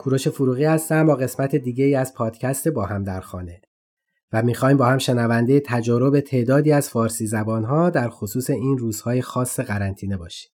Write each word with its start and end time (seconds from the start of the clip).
کوروش 0.00 0.28
فروغی 0.28 0.64
هستم 0.64 1.06
با 1.06 1.16
قسمت 1.16 1.56
دیگه 1.56 1.84
ای 1.84 1.94
از 1.94 2.14
پادکست 2.14 2.68
با 2.68 2.86
هم 2.86 3.04
در 3.04 3.20
خانه 3.20 3.60
و 4.32 4.42
می‌خوایم 4.42 4.76
با 4.76 4.86
هم 4.86 4.98
شنونده 4.98 5.60
تجارب 5.60 6.20
تعدادی 6.20 6.72
از 6.72 6.88
فارسی 6.88 7.26
زبانها 7.26 7.90
در 7.90 8.08
خصوص 8.08 8.50
این 8.50 8.78
روزهای 8.78 9.22
خاص 9.22 9.60
قرنطینه 9.60 10.16
باشیم. 10.16 10.50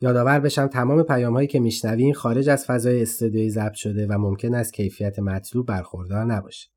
یادآور 0.00 0.40
بشم 0.40 0.66
تمام 0.66 1.02
پیامهایی 1.02 1.48
که 1.48 1.60
میشنوین 1.60 2.14
خارج 2.14 2.48
از 2.48 2.66
فضای 2.66 3.02
استودیویی 3.02 3.50
ضبط 3.50 3.74
شده 3.74 4.06
و 4.06 4.18
ممکن 4.18 4.54
است 4.54 4.72
کیفیت 4.72 5.18
مطلوب 5.18 5.66
برخوردار 5.66 6.24
نباشه. 6.24 6.68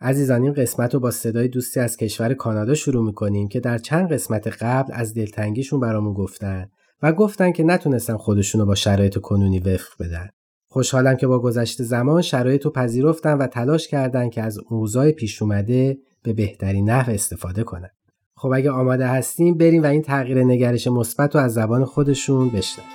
عزیزان 0.00 0.42
این 0.42 0.52
قسمت 0.52 0.94
رو 0.94 1.00
با 1.00 1.10
صدای 1.10 1.48
دوستی 1.48 1.80
از 1.80 1.96
کشور 1.96 2.34
کانادا 2.34 2.74
شروع 2.74 3.06
می‌کنیم 3.06 3.48
که 3.48 3.60
در 3.60 3.78
چند 3.78 4.12
قسمت 4.12 4.48
قبل 4.48 4.92
از 4.94 5.14
دلتنگیشون 5.14 5.80
برامون 5.80 6.14
گفتن 6.14 6.70
و 7.02 7.12
گفتن 7.12 7.52
که 7.52 7.64
نتونستن 7.64 8.16
خودشونو 8.16 8.66
با 8.66 8.74
شرایط 8.74 9.18
کنونی 9.18 9.60
وفق 9.60 9.92
بدن. 10.00 10.28
خوشحالم 10.72 11.16
که 11.16 11.26
با 11.26 11.38
گذشت 11.38 11.82
زمان 11.82 12.22
شرایط 12.22 12.64
رو 12.64 12.70
پذیرفتن 12.70 13.38
و 13.38 13.46
تلاش 13.46 13.88
کردن 13.88 14.30
که 14.30 14.42
از 14.42 14.58
اوضاع 14.70 15.10
پیش 15.10 15.42
اومده 15.42 15.98
به 16.22 16.32
بهترین 16.32 16.90
نحو 16.90 17.10
استفاده 17.10 17.62
کنن. 17.62 17.90
خب 18.36 18.52
اگه 18.54 18.70
آماده 18.70 19.06
هستیم 19.06 19.58
بریم 19.58 19.82
و 19.82 19.86
این 19.86 20.02
تغییر 20.02 20.44
نگرش 20.44 20.86
مثبت 20.86 21.34
رو 21.34 21.42
از 21.42 21.54
زبان 21.54 21.84
خودشون 21.84 22.48
بشنویم. 22.48 22.90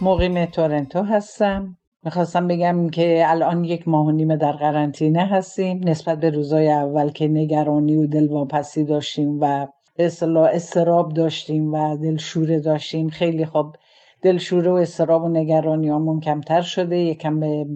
مقیم 0.00 0.44
تورنتو 0.44 1.02
هستم 1.02 1.76
می‌خواستم 2.04 2.48
بگم 2.48 2.88
که 2.88 3.24
الان 3.26 3.64
یک 3.64 3.88
ماه 3.88 4.06
و 4.06 4.10
نیمه 4.10 4.36
در 4.36 4.52
قرنطینه 4.52 5.26
هستیم 5.26 5.80
نسبت 5.88 6.20
به 6.20 6.30
روزای 6.30 6.70
اول 6.70 7.08
که 7.08 7.28
نگرانی 7.28 7.96
و 7.96 8.06
دلواپسی 8.06 8.84
داشتیم 8.84 9.38
و 9.40 9.66
به 9.96 10.06
اصطلاح 10.06 10.50
استراب 10.52 11.12
داشتیم 11.12 11.74
و 11.74 11.96
دلشوره 11.96 12.60
داشتیم. 12.60 13.08
خیلی 13.08 13.46
خب 13.46 13.76
دلشوره 14.22 14.70
و 14.70 14.74
استراب 14.74 15.22
و 15.22 15.28
نگرانی 15.28 15.88
همون 15.88 16.20
کمتر 16.20 16.60
شده. 16.60 16.98
یکم 16.98 17.40
به 17.40 17.66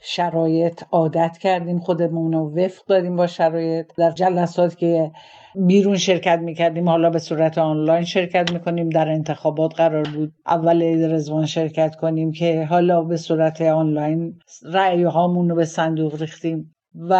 شرایط 0.00 0.82
عادت 0.92 1.38
کردیم 1.38 1.78
خودمون 1.78 2.32
رو 2.32 2.54
وفق 2.54 2.86
داریم 2.86 3.16
با 3.16 3.26
شرایط. 3.26 3.86
در 3.96 4.10
جلسات 4.10 4.76
که 4.76 5.10
بیرون 5.54 5.96
شرکت 5.96 6.38
می‌کردیم 6.38 6.88
حالا 6.88 7.10
به 7.10 7.18
صورت 7.18 7.58
آنلاین 7.58 8.04
شرکت 8.04 8.52
می‌کنیم. 8.52 8.88
در 8.88 9.08
انتخابات 9.08 9.74
قرار 9.74 10.08
بود 10.16 10.32
اول 10.46 11.12
رزوان 11.12 11.46
شرکت 11.46 11.96
کنیم 11.96 12.32
که 12.32 12.64
حالا 12.64 13.02
به 13.02 13.16
صورت 13.16 13.60
آنلاین 13.60 14.38
رأی 14.72 15.02
هامون 15.02 15.50
رو 15.50 15.56
به 15.56 15.64
صندوق 15.64 16.20
ریختیم. 16.20 16.74
و 16.94 17.14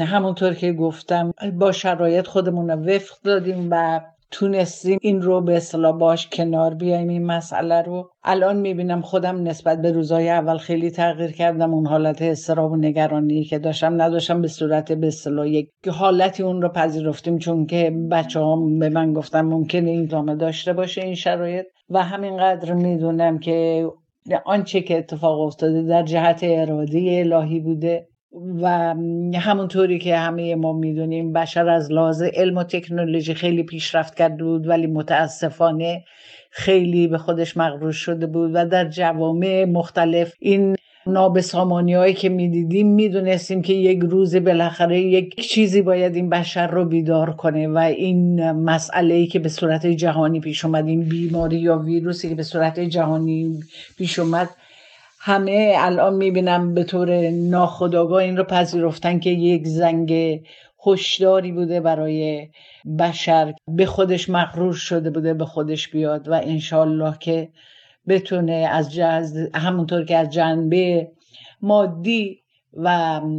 همونطور 0.00 0.54
که 0.54 0.72
گفتم 0.72 1.32
با 1.58 1.72
شرایط 1.72 2.26
خودمون 2.26 2.70
رو 2.70 2.76
وفق 2.76 3.14
دادیم 3.24 3.68
و 3.70 4.00
تونستیم 4.30 4.98
این 5.02 5.22
رو 5.22 5.40
به 5.40 5.56
اصطلاح 5.56 5.98
باش 5.98 6.28
کنار 6.28 6.74
بیایم 6.74 7.08
این 7.08 7.26
مسئله 7.26 7.82
رو 7.82 8.10
الان 8.24 8.56
می‌بینم 8.56 9.00
خودم 9.02 9.42
نسبت 9.42 9.82
به 9.82 9.92
روزهای 9.92 10.28
اول 10.28 10.56
خیلی 10.58 10.90
تغییر 10.90 11.32
کردم. 11.32 11.74
اون 11.74 11.86
حالت 11.86 12.22
استراب 12.22 12.72
و 12.72 12.76
نگرانی 12.76 13.44
که 13.44 13.58
داشتم 13.58 14.02
نداشتم 14.02 14.42
به 14.42 14.48
صورت 14.48 14.92
به 14.92 15.06
اصطلاح 15.06 15.48
یک 15.48 15.68
حالتی 15.88 16.42
اون 16.42 16.62
رو 16.62 16.68
پذیرفتیم. 16.68 17.38
چون 17.38 17.66
که 17.66 17.90
بچه 18.10 18.40
هم 18.40 18.78
به 18.78 18.88
من 18.88 19.12
گفتم 19.12 19.40
ممکنه 19.40 19.90
این 19.90 20.02
ادامه 20.02 20.34
داشته 20.34 20.72
باشه 20.72 21.02
این 21.02 21.14
شرایط. 21.14 21.66
و 21.90 22.02
همینقدر 22.02 22.72
می‌دونم 22.72 23.38
که 23.38 23.86
آنچه 24.44 24.80
که 24.80 24.98
اتفاق 24.98 25.40
افتاده 25.40 25.82
در 25.82 26.02
جهت 26.02 26.40
اراده 26.42 27.24
الهی 27.32 27.60
بوده. 27.60 28.08
و 28.62 28.94
همونطوری 29.34 29.98
که 29.98 30.16
همه 30.16 30.54
ما 30.54 30.72
می‌دونیم 30.72 31.32
بشر 31.32 31.68
از 31.68 31.92
لحاظ 31.92 32.22
علم 32.22 32.56
و 32.56 32.64
تکنولوژی 32.64 33.34
خیلی 33.34 33.62
پیشرفت 33.62 34.14
کرده 34.14 34.44
بود 34.44 34.68
ولی 34.68 34.86
متاسفانه 34.86 36.04
خیلی 36.50 37.08
به 37.08 37.18
خودش 37.18 37.56
مغرور 37.56 37.92
شده 37.92 38.26
بود 38.26 38.50
و 38.54 38.66
در 38.66 38.88
جوامع 38.88 39.64
مختلف 39.64 40.34
این 40.38 40.76
نابسامانی 41.06 41.94
هایی 41.94 42.14
که 42.14 42.28
می‌دیدیم 42.28 42.88
می‌دونستیم 42.88 43.62
که 43.62 43.72
یک 43.72 44.00
روز 44.02 44.36
بالاخره 44.36 45.00
یک 45.00 45.40
چیزی 45.48 45.82
باید 45.82 46.14
این 46.14 46.30
بشر 46.30 46.66
رو 46.66 46.84
بیدار 46.84 47.30
کنه 47.30 47.68
و 47.68 47.78
این 47.78 48.52
مسئله 48.52 49.14
ای 49.14 49.26
که 49.26 49.38
به 49.38 49.48
صورت 49.48 49.86
جهانی 49.86 50.40
پیش 50.40 50.64
اومد 50.64 50.86
این 50.86 51.00
بیماری 51.08 51.56
یا 51.56 51.78
ویروسی 51.78 52.28
که 52.28 52.34
به 52.34 52.42
صورت 52.42 52.80
جهانی 52.80 53.60
پیش 53.98 54.18
اومد 54.18 54.48
همه 55.24 55.74
الان 55.78 56.14
می‌بینم 56.14 56.74
به 56.74 56.84
طور 56.84 57.30
ناخودآگاه 57.30 58.22
این 58.22 58.36
رو 58.36 58.44
پذیرفتن 58.44 59.18
که 59.18 59.30
یک 59.30 59.66
زنگ 59.66 60.40
هشداری 60.86 61.52
بوده 61.52 61.80
برای 61.80 62.48
بشر. 62.98 63.54
به 63.68 63.86
خودش 63.86 64.30
مغرور 64.30 64.74
شده 64.74 65.10
بوده 65.10 65.34
به 65.34 65.44
خودش 65.44 65.88
بیاد 65.88 66.28
و 66.28 66.32
انشالله 66.32 67.18
که 67.18 67.48
بتونه 68.08 68.52
از 68.52 68.98
همونطور 69.54 70.04
که 70.04 70.16
از 70.16 70.30
جنبه 70.30 71.10
مادی 71.60 72.42
و 72.72 72.88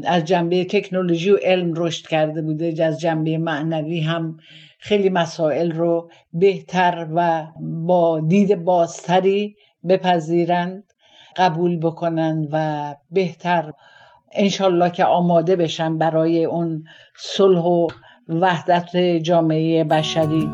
از 0.06 0.26
جنبه 0.26 0.66
تکنولوژی 0.66 1.32
و 1.32 1.38
علم 1.44 1.74
رشد 1.76 2.08
کرده 2.08 2.42
بوده 2.42 2.86
از 2.86 3.00
جنبه 3.00 3.38
معنوی 3.38 4.00
هم 4.00 4.38
خیلی 4.80 5.10
مسائل 5.10 5.72
رو 5.72 6.10
بهتر 6.34 7.08
و 7.16 7.48
با 7.62 8.20
دید 8.20 8.64
بازتری 8.64 9.56
بپذیرند. 9.90 10.93
قبول 11.38 11.80
بکنن 11.80 12.48
و 12.52 12.96
بهتر 13.12 13.74
انشالله 14.32 14.90
که 14.90 15.06
آماده 15.06 15.56
بشن 15.56 15.98
برای 15.98 16.46
اون 16.46 16.84
صلح 17.18 17.62
و 17.62 17.88
وحدت 18.30 18.98
جامعه 18.98 19.84
بشری. 19.84 20.50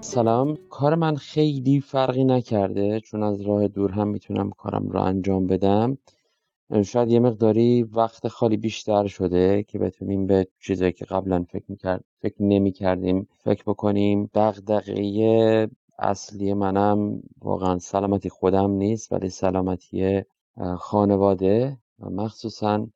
سلام. 0.00 0.58
کار 0.70 0.94
من 0.94 1.16
خیلی 1.16 1.80
فرقی 1.80 2.24
نکرده 2.24 3.00
چون 3.00 3.22
از 3.22 3.40
راه 3.40 3.68
دور 3.68 3.92
هم 3.92 4.08
می‌تونم 4.08 4.50
کارم 4.50 4.88
رو 4.88 5.00
انجام 5.00 5.46
بدم. 5.46 5.98
شاید 6.84 7.08
یه 7.08 7.20
مقداری 7.20 7.82
وقت 7.82 8.28
خالی 8.28 8.56
بیشتر 8.56 9.06
شده 9.06 9.62
که 9.62 9.78
بتونیم 9.78 10.26
به 10.26 10.48
چیزایی 10.60 10.92
که 10.92 11.04
قبلا 11.04 11.44
فکر 11.50 11.64
می‌کرد 11.68 12.04
فکر 12.22 12.42
نمی 12.42 12.72
کردیم 12.72 13.28
فکر 13.44 13.62
بکنیم. 13.66 14.30
دقیقه 14.34 15.68
اصلی 15.98 16.54
منم 16.54 17.22
واقعا 17.38 17.78
سلامتی 17.78 18.28
خودم 18.28 18.70
نیست 18.70 19.12
ولی 19.12 19.28
سلامتی 19.28 20.22
خانواده 20.78 21.78
و 21.98 22.10
مخصوصا 22.10 22.86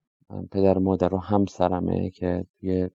پدر 0.52 0.78
مادر 0.78 1.14
و 1.14 1.18
همسرمه 1.18 2.10
که 2.10 2.46
توی 2.60 2.88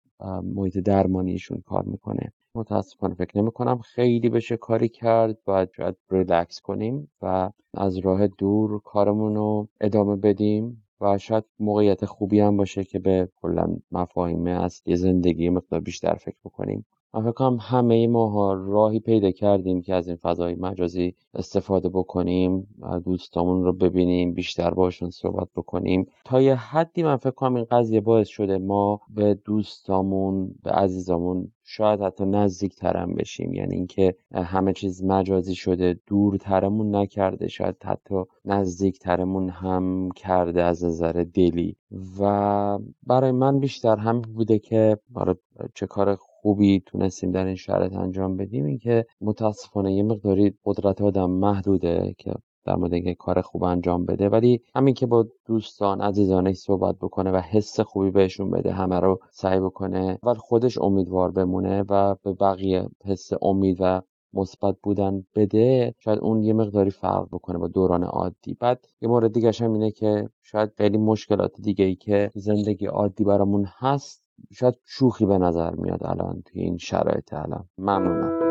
محیط 0.43 0.77
درمانیشون 0.77 1.61
کار 1.65 1.83
می‌کنه. 1.83 2.33
متاسفانه 2.57 3.15
فکر 3.15 3.37
نمی 3.41 3.51
کنم 3.51 3.79
خیلی 3.79 4.29
بشه 4.29 4.57
کاری 4.57 4.89
کرد. 4.89 5.37
باید 5.45 5.69
شاید 5.77 5.95
ریلکس 6.11 6.61
کنیم 6.61 7.11
و 7.21 7.51
از 7.73 7.97
راه 7.97 8.27
دور 8.27 8.81
کارمون 8.81 9.35
رو 9.35 9.67
ادامه 9.81 10.15
بدیم 10.15 10.83
و 11.01 11.17
شاید 11.17 11.43
موقعیت 11.59 12.05
خوبی 12.05 12.39
هم 12.39 12.57
باشه 12.57 12.83
که 12.83 12.99
به 12.99 13.29
کلا 13.41 13.77
مفاهیم 13.91 14.47
اصلی 14.47 14.95
زندگی 14.95 15.49
مقدار 15.49 15.79
بیشتر 15.79 16.13
فکر 16.15 16.37
بکنیم. 16.45 16.85
من 17.15 17.21
فکر 17.21 17.31
کنم 17.31 17.57
همه 17.61 18.07
ماها 18.07 18.53
راهی 18.53 18.99
پیدا 18.99 19.31
کردیم 19.31 19.81
که 19.81 19.95
از 19.95 20.07
این 20.07 20.15
فضای 20.17 20.55
مجازی 20.55 21.15
استفاده 21.33 21.89
بکنیم 21.89 22.67
دوستامون 23.05 23.63
رو 23.63 23.73
ببینیم 23.73 24.33
بیشتر 24.33 24.69
باشون 24.69 25.09
صحبت 25.09 25.47
بکنیم. 25.55 26.07
تا 26.25 26.41
یه 26.41 26.55
حدی 26.55 27.03
من 27.03 27.15
فکر 27.17 27.31
کنم 27.31 27.55
این 27.55 27.65
قضیه 27.71 28.01
باعث 28.01 28.27
شده 28.27 28.57
ما 28.57 29.01
به 29.09 29.33
دوستامون 29.45 30.55
به 30.63 30.71
عزیزامون 30.71 31.51
شاید 31.63 32.01
حتی 32.01 32.25
نزدیک 32.25 32.75
ترم 32.75 33.15
بشیم. 33.15 33.53
یعنی 33.53 33.75
اینکه 33.75 34.15
همه 34.33 34.73
چیز 34.73 35.03
مجازی 35.03 35.55
شده 35.55 35.99
دورترمون 36.07 36.95
نکرده 36.95 37.47
شاید 37.47 37.75
حتی 37.83 38.23
نزدیک 38.45 38.99
ترمون 38.99 39.49
هم 39.49 40.09
کرده 40.15 40.63
از 40.63 40.83
نظر 40.85 41.25
دلی. 41.33 41.75
و 42.19 42.79
برای 43.03 43.31
من 43.31 43.59
بیشتر 43.59 43.95
هم 43.97 44.21
بوده 44.21 44.59
که 44.59 44.97
برای 45.09 45.35
چه 45.73 45.87
کار 45.87 46.17
خوبی 46.45 46.83
تونستیم 46.85 47.31
در 47.31 47.45
این 47.45 47.55
شرایط 47.55 47.93
انجام 47.93 48.37
بدیم 48.37 48.65
اینکه 48.65 49.05
متاسفانه 49.21 49.93
یه 49.93 50.03
مقداری 50.03 50.53
قدرت 50.65 51.01
آدم 51.01 51.31
محدوده 51.31 52.15
که 52.17 52.33
در 52.65 52.75
مورد 52.75 52.93
اینکه 52.93 53.15
کار 53.15 53.41
خوب 53.41 53.63
انجام 53.63 54.05
بده. 54.05 54.29
ولی 54.29 54.61
همین 54.75 54.93
که 54.93 55.05
با 55.05 55.27
دوستان 55.45 56.01
عزیزانش 56.01 56.57
صحبت 56.57 56.95
بکنه 56.95 57.31
و 57.31 57.37
حس 57.37 57.79
خوبی 57.79 58.11
بهشون 58.11 58.51
بده 58.51 58.71
همه 58.71 58.99
رو 58.99 59.19
سعی 59.31 59.59
بکنه 59.59 60.19
و 60.23 60.33
خودش 60.33 60.77
امیدوار 60.77 61.31
بمونه 61.31 61.83
و 61.89 62.15
به 62.23 62.33
بقیه 62.33 62.89
حس 63.05 63.29
امید 63.41 63.77
و 63.79 64.01
مثبت 64.33 64.75
بودن 64.83 65.25
بده 65.35 65.95
شاید 65.99 66.19
اون 66.19 66.43
یه 66.43 66.53
مقداری 66.53 66.91
فرق 66.91 67.27
بکنه 67.31 67.57
با 67.57 67.67
دوران 67.67 68.03
عادی. 68.03 68.53
بعد 68.53 68.85
یه 69.01 69.09
مورد 69.09 69.33
دیگه 69.33 69.51
هم 69.59 69.73
اینه 69.73 69.91
که 69.91 70.29
شاید 70.43 70.71
خیلی 70.77 70.97
مشکلات 70.97 71.61
دیگه 71.61 71.85
ای 71.85 71.95
که 71.95 72.31
زندگی 72.35 72.85
عادی 72.85 73.23
برامون 73.23 73.67
هست 73.77 74.24
شاید 74.53 74.75
شوخی 74.85 75.25
به 75.25 75.37
نظر 75.37 75.75
میاد 75.75 76.03
الان 76.03 76.41
توی 76.45 76.61
این 76.61 76.77
شرایط 76.77 77.33
الان. 77.33 77.69
ممنونم. 77.77 78.45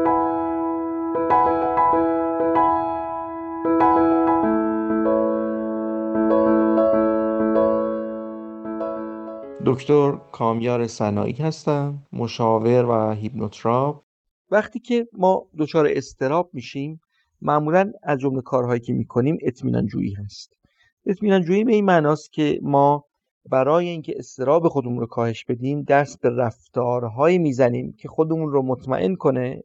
دکتر 9.66 10.12
کامیار 10.32 10.86
سنایی 10.86 11.32
هستم 11.32 12.02
مشاور 12.12 12.84
و 12.84 13.12
هیپنوتراپ. 13.12 14.02
وقتی 14.50 14.78
که 14.80 15.08
ما 15.12 15.46
دچار 15.58 15.88
استراب 15.90 16.50
میشیم 16.52 17.00
معمولا 17.42 17.92
از 18.02 18.18
جمله 18.18 18.40
کارهایی 18.42 18.80
که 18.80 18.92
می‌کنیم 18.92 19.38
اطمینان 19.42 19.86
جویی 19.86 20.14
هست. 20.14 20.52
اطمینان 21.06 21.42
جویی 21.42 21.64
به 21.64 21.72
این 21.72 21.84
معناست 21.84 22.32
که 22.32 22.60
ما 22.62 23.04
برای 23.50 23.88
اینکه 23.88 24.14
استراب 24.16 24.68
خودمون 24.68 25.00
رو 25.00 25.06
کاهش 25.06 25.44
بدیم 25.44 25.82
دست 25.82 26.20
به 26.20 26.30
رفتارهایی 26.30 27.38
می‌زنیم 27.38 27.92
که 27.92 28.08
خودمون 28.08 28.52
رو 28.52 28.62
مطمئن 28.62 29.14
کنه 29.14 29.62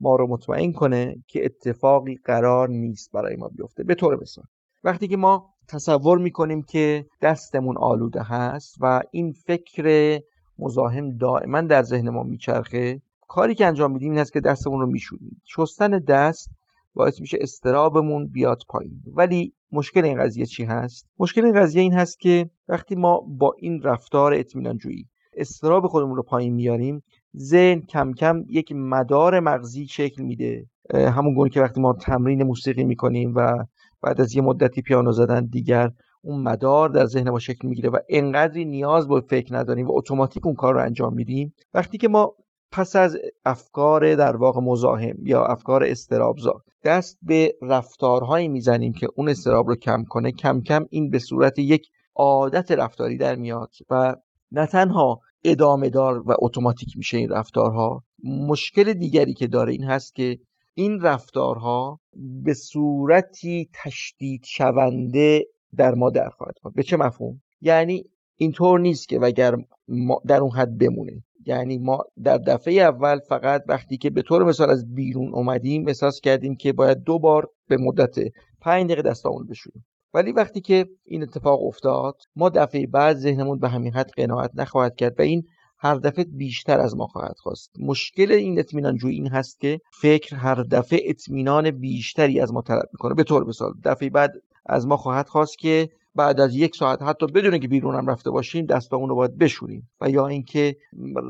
ما 0.00 0.16
رو 0.16 0.26
مطمئن 0.26 0.72
کنه 0.72 1.16
که 1.26 1.44
اتفاقی 1.44 2.18
قرار 2.24 2.68
نیست 2.68 3.12
برای 3.12 3.36
ما 3.36 3.48
بیفته. 3.48 3.84
به 3.84 3.94
طور 3.94 4.20
مثال 4.22 4.44
وقتی 4.84 5.08
که 5.08 5.16
ما 5.16 5.54
تصور 5.68 6.18
می‌کنیم 6.18 6.62
که 6.62 7.06
دستمون 7.22 7.76
آلوده 7.78 8.22
هست 8.22 8.76
و 8.80 9.02
این 9.10 9.32
فکر 9.32 10.20
مزاحم 10.58 11.16
دائما 11.16 11.60
در 11.60 11.82
ذهن 11.82 12.10
ما 12.10 12.22
میچرخه 12.22 13.00
کاری 13.28 13.54
که 13.54 13.66
انجام 13.66 13.92
میدیم 13.92 14.10
این 14.10 14.20
هست 14.20 14.32
که 14.32 14.40
دستمون 14.40 14.80
رو 14.80 14.86
میشوریم. 14.86 15.42
شستن 15.44 15.98
دست 15.98 16.50
باعث 16.94 17.20
میشه 17.20 17.38
استرابمون 17.40 18.26
بیاد 18.26 18.62
پایین. 18.68 19.02
ولی 19.06 19.52
مشکل 19.72 20.04
این 20.04 20.18
قضیه 20.18 20.46
چی 20.46 20.64
هست؟ 20.64 21.06
مشکل 21.18 21.44
این 21.44 21.54
قضیه 21.54 21.82
این 21.82 21.92
هست 21.92 22.20
که 22.20 22.50
وقتی 22.68 22.94
ما 22.94 23.20
با 23.28 23.54
این 23.58 23.82
رفتار 23.82 24.34
اطمینان 24.34 24.78
جویی 24.78 25.08
استراب 25.36 25.86
خودمون 25.86 26.16
رو 26.16 26.22
پایین 26.22 26.54
میاریم 26.54 27.02
ذهن 27.36 27.80
کم 27.80 28.12
کم 28.12 28.44
یک 28.48 28.72
مدار 28.72 29.40
مغزی 29.40 29.86
شکل 29.86 30.22
میده. 30.22 30.66
همون 30.94 31.34
گونه 31.34 31.50
که 31.50 31.60
وقتی 31.60 31.80
ما 31.80 31.92
تمرین 31.92 32.42
موسیقی 32.42 32.84
می‌کنیم 32.84 33.32
و 33.36 33.64
بعد 34.02 34.20
از 34.20 34.34
یه 34.36 34.42
مدتی 34.42 34.82
پیانو 34.82 35.12
زدن 35.12 35.46
دیگر 35.46 35.90
اون 36.22 36.42
مدار 36.42 36.88
در 36.88 37.06
ذهن 37.06 37.30
ما 37.30 37.38
شکل 37.38 37.68
می‌گیره 37.68 37.90
و 37.90 37.98
انقدری 38.08 38.64
نیاز 38.64 39.08
به 39.08 39.20
فکر 39.20 39.56
نداریم 39.56 39.86
و 39.86 39.96
اتوماتیک 39.96 40.46
اون 40.46 40.54
کار 40.54 40.74
رو 40.74 40.80
انجام 40.80 41.14
میدیم. 41.14 41.54
وقتی 41.74 41.98
که 41.98 42.08
ما 42.08 42.34
پس 42.70 42.96
از 42.96 43.18
افکار 43.44 44.14
در 44.14 44.36
واقع 44.36 44.60
مزاحم 44.60 45.26
یا 45.26 45.44
افکار 45.44 45.84
استرابزا 45.84 46.62
دست 46.84 47.18
به 47.22 47.54
رفتارهایی 47.62 48.48
می‌زنیم 48.48 48.92
که 48.92 49.08
اون 49.16 49.28
استراب 49.28 49.68
رو 49.68 49.76
کم 49.76 50.04
کنه 50.04 50.32
کم 50.32 50.60
کم 50.60 50.86
این 50.90 51.10
به 51.10 51.18
صورت 51.18 51.58
یک 51.58 51.88
عادت 52.14 52.70
رفتاری 52.70 53.16
در 53.16 53.34
میاد 53.34 53.70
و 53.90 54.16
نه 54.52 54.66
تنها 54.66 55.20
ادامه 55.44 55.90
دار 55.90 56.28
و 56.28 56.34
اتوماتیک 56.38 56.96
میشه 56.96 57.18
این 57.18 57.28
رفتارها 57.28 58.04
مشکل 58.24 58.92
دیگری 58.92 59.34
که 59.34 59.46
داره 59.46 59.72
این 59.72 59.84
هست 59.84 60.14
که 60.14 60.38
این 60.74 61.00
رفتارها 61.00 62.00
به 62.44 62.54
صورتی 62.54 63.68
تشدید 63.84 64.44
شونده 64.44 65.46
در 65.76 65.94
ما 65.94 66.10
در 66.10 66.28
خواهد 66.28 66.54
به 66.74 66.82
چه 66.82 66.96
مفهوم؟ 66.96 67.40
یعنی 67.60 68.04
اینطور 68.38 68.80
نیست 68.80 69.08
که 69.08 69.18
وگر 69.18 69.56
ما 69.88 70.20
در 70.26 70.40
اون 70.40 70.50
حد 70.50 70.78
بمونه. 70.78 71.22
یعنی 71.46 71.78
ما 71.78 72.04
در 72.24 72.38
دفعه 72.38 72.74
اول 72.74 73.18
فقط 73.28 73.64
وقتی 73.68 73.96
که 73.96 74.10
به 74.10 74.22
طور 74.22 74.44
مثال 74.44 74.70
از 74.70 74.94
بیرون 74.94 75.34
اومدیم 75.34 75.86
احساس 75.86 76.20
کردیم 76.20 76.56
که 76.56 76.72
باید 76.72 76.98
دو 76.98 77.18
بار 77.18 77.48
به 77.68 77.76
مدت 77.76 78.16
پنج 78.60 78.84
دقیقه 78.84 79.02
دستامون 79.02 79.46
بشوریم. 79.46 79.84
ولی 80.14 80.32
وقتی 80.32 80.60
که 80.60 80.86
این 81.04 81.22
اتفاق 81.22 81.62
افتاد 81.62 82.14
ما 82.36 82.48
دفعه 82.48 82.86
بعد 82.86 83.16
ذهنمون 83.16 83.58
به 83.58 83.68
همین 83.68 83.92
حد 83.92 84.10
قناعت 84.16 84.50
نخواهد 84.54 84.96
کرد 84.96 85.14
و 85.18 85.22
این 85.22 85.42
هر 85.78 85.94
دفعه 85.94 86.24
بیشتر 86.24 86.80
از 86.80 86.96
ما 86.96 87.06
خواهد 87.06 87.36
خواست. 87.38 87.70
مشکل 87.78 88.32
این 88.32 88.58
اطمینان 88.58 88.96
جویی 88.96 89.14
این 89.14 89.28
هست 89.28 89.60
که 89.60 89.80
فکر 90.00 90.36
هر 90.36 90.62
دفعه 90.62 91.00
اطمینان 91.04 91.70
بیشتری 91.70 92.40
از 92.40 92.52
ما 92.52 92.62
طلب 92.62 92.88
می‌کنه. 92.92 93.14
به 93.14 93.24
طور 93.24 93.44
مثال 93.44 93.72
دفعه 93.84 94.10
بعد 94.10 94.32
از 94.66 94.86
ما 94.86 94.96
خواهد 94.96 95.28
خواست 95.28 95.58
که 95.58 95.88
بعد 96.18 96.40
از 96.40 96.56
یک 96.56 96.76
ساعت 96.76 97.02
حتی 97.02 97.26
بدون 97.26 97.58
که 97.58 97.68
بیرون 97.68 97.94
هم 97.94 98.10
رفته 98.10 98.30
باشیم 98.30 98.66
دستامون 98.66 99.08
رو 99.08 99.14
باید 99.14 99.38
بشوریم. 99.38 99.90
و 100.00 100.10
یا 100.10 100.26
اینکه 100.26 100.76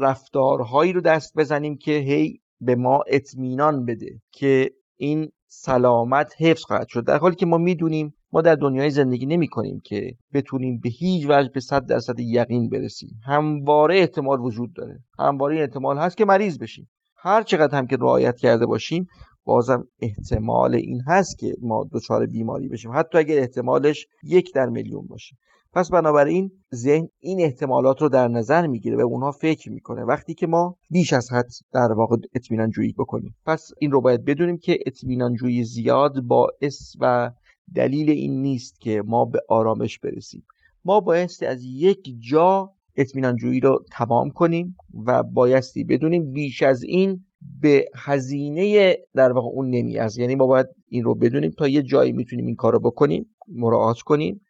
رفتارهایی 0.00 0.92
رو 0.92 1.00
دست 1.00 1.34
بزنیم 1.36 1.76
که 1.76 1.92
هی 1.92 2.40
به 2.60 2.74
ما 2.74 3.00
اطمینان 3.06 3.84
بده 3.84 4.20
که 4.32 4.70
این 4.96 5.28
سلامت 5.46 6.34
حفظ 6.38 6.62
خواهد 6.62 6.88
شد. 6.88 7.04
در 7.04 7.18
حالی 7.18 7.36
که 7.36 7.46
ما 7.46 7.58
می‌دونیم 7.58 8.14
ما 8.32 8.40
در 8.40 8.54
دنیای 8.54 8.90
زندگی 8.90 9.26
نمی 9.26 9.48
کنیم 9.48 9.80
که 9.84 10.12
بتونیم 10.32 10.80
به 10.82 10.88
هیچ 10.88 11.26
وجه 11.28 11.50
به 11.54 11.60
صد 11.60 11.86
درصد 11.86 12.20
یقین 12.20 12.68
برسیم. 12.68 13.20
همواره 13.26 13.98
احتمال 13.98 14.40
وجود 14.40 14.74
داره. 14.74 14.98
همواره 15.18 15.60
احتمال 15.60 15.98
هست 15.98 16.16
که 16.16 16.24
مریض 16.24 16.58
بشیم. 16.58 16.88
هر 17.16 17.42
چقدر 17.42 17.78
هم 17.78 17.86
که 17.86 17.96
رعایت 17.96 18.36
کرده 18.36 18.66
باشیم 18.66 19.06
بازم 19.48 19.88
احتمال 20.00 20.74
این 20.74 21.00
هست 21.06 21.38
که 21.38 21.54
ما 21.62 21.88
دچار 21.92 22.26
بیماری 22.26 22.68
بشیم. 22.68 22.90
حتی 22.94 23.18
اگر 23.18 23.38
احتمالش 23.38 24.06
یک 24.22 24.54
در 24.54 24.66
میلیون 24.66 25.06
باشه. 25.06 25.36
پس 25.72 25.90
بنابراین 25.90 26.50
ذهن 26.74 27.08
این 27.20 27.40
احتمالات 27.40 28.02
رو 28.02 28.08
در 28.08 28.28
نظر 28.28 28.66
می‌گیره 28.66 28.96
و 28.96 29.00
اونها 29.00 29.32
فکر 29.32 29.72
می‌کنه. 29.72 30.04
وقتی 30.04 30.34
که 30.34 30.46
ما 30.46 30.76
بیش 30.90 31.12
از 31.12 31.32
حد 31.32 31.50
در 31.72 31.92
واقع 31.92 32.16
اطمینان 32.34 32.70
جویی 32.70 32.92
بکنیم. 32.92 33.34
پس 33.46 33.70
این 33.78 33.90
رو 33.90 34.00
باید 34.00 34.24
بدونیم 34.24 34.58
که 34.58 34.78
اطمینان 34.86 35.34
جویی 35.34 35.64
زیاد 35.64 36.20
باعث 36.20 36.96
و 37.00 37.30
دلیل 37.74 38.10
این 38.10 38.42
نیست 38.42 38.80
که 38.80 39.02
ما 39.06 39.24
به 39.24 39.40
آرامش 39.48 39.98
برسیم. 39.98 40.44
ما 40.84 41.00
بایستی 41.00 41.46
از 41.46 41.62
یک 41.64 42.14
جا 42.30 42.70
اطمینان 42.96 43.36
جویی 43.36 43.60
رو 43.60 43.84
تمام 43.92 44.30
کنیم 44.30 44.76
و 45.06 45.22
بایستی 45.22 45.84
بدونیم 45.84 46.32
بیش 46.32 46.62
از 46.62 46.82
این 46.82 47.24
به 47.60 47.84
هزینه 47.96 48.96
در 49.14 49.32
واقع 49.32 49.48
اون 49.48 49.70
نمیارزه 49.70 50.20
یعنی 50.20 50.34
ما 50.34 50.46
باید 50.46 50.66
این 50.88 51.04
رو 51.04 51.14
بدونیم 51.14 51.50
تا 51.50 51.68
یه 51.68 51.82
جایی 51.82 52.12
می‌تونیم 52.12 52.46
این 52.46 52.56
کار 52.56 52.72
رو 52.72 52.80
بکنیم 52.80 53.26
مراعات 53.48 54.00
کنیم 54.00 54.40